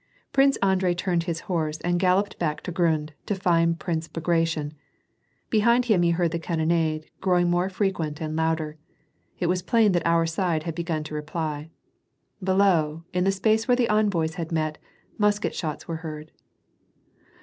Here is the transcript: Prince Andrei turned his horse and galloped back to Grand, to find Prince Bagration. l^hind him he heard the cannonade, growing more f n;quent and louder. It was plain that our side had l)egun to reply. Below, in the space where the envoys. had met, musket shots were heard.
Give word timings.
Prince 0.33 0.57
Andrei 0.63 0.95
turned 0.95 1.25
his 1.25 1.41
horse 1.41 1.77
and 1.81 1.99
galloped 1.99 2.39
back 2.39 2.61
to 2.61 2.71
Grand, 2.71 3.13
to 3.27 3.35
find 3.35 3.79
Prince 3.79 4.07
Bagration. 4.07 4.73
l^hind 5.51 5.85
him 5.85 6.01
he 6.01 6.09
heard 6.09 6.31
the 6.31 6.39
cannonade, 6.39 7.05
growing 7.21 7.51
more 7.51 7.67
f 7.67 7.79
n;quent 7.79 8.19
and 8.19 8.35
louder. 8.35 8.77
It 9.37 9.45
was 9.45 9.61
plain 9.61 9.91
that 9.91 10.01
our 10.07 10.25
side 10.25 10.63
had 10.63 10.75
l)egun 10.75 11.03
to 11.05 11.13
reply. 11.13 11.69
Below, 12.43 13.03
in 13.13 13.25
the 13.25 13.31
space 13.31 13.67
where 13.67 13.77
the 13.77 13.89
envoys. 13.89 14.33
had 14.37 14.51
met, 14.51 14.79
musket 15.19 15.53
shots 15.53 15.87
were 15.87 15.97
heard. 15.97 16.31